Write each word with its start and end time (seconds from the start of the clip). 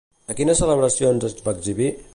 A 0.33 0.35
quines 0.39 0.61
celebracions 0.63 1.29
es 1.31 1.37
va 1.49 1.57
exhibir? 1.59 1.95